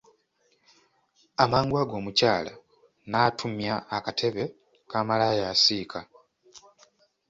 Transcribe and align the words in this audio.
Amangu 1.43 1.75
ago 1.81 1.95
omukyala 2.01 2.53
n'atumya 3.09 3.75
akatebe 3.97 4.43
ka 4.89 4.99
malaaya 5.07 5.45
asiika. 5.53 5.99